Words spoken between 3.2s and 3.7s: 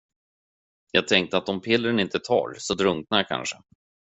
kanske.